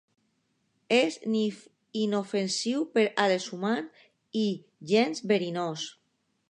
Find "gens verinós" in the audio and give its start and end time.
4.95-5.91